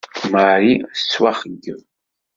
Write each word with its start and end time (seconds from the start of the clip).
Marie 0.33 0.77
tettwaxeyyeb. 0.97 1.81